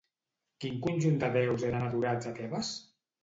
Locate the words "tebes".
2.41-2.73